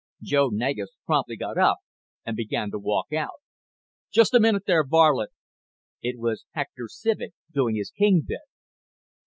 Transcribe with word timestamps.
Joe 0.23 0.49
Negus 0.51 0.89
promptly 1.05 1.35
got 1.37 1.59
up 1.59 1.77
and 2.25 2.35
began 2.35 2.71
to 2.71 2.79
walk 2.79 3.13
out. 3.13 3.39
"Just 4.11 4.33
a 4.33 4.39
minute 4.39 4.63
there, 4.65 4.83
varlet!" 4.83 5.29
It 6.01 6.17
was 6.17 6.43
Hector 6.53 6.87
Civek 6.89 7.33
doing 7.53 7.75
his 7.75 7.91
king 7.91 8.23
bit. 8.25 8.39